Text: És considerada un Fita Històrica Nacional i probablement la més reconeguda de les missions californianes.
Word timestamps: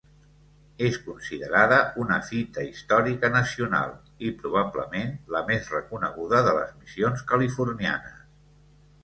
És 0.85 0.95
considerada 1.09 1.77
un 2.03 2.13
Fita 2.29 2.63
Històrica 2.69 3.31
Nacional 3.35 3.93
i 4.31 4.33
probablement 4.41 5.15
la 5.37 5.43
més 5.53 5.71
reconeguda 5.77 6.43
de 6.51 6.57
les 6.61 6.75
missions 6.81 7.25
californianes. 7.35 8.19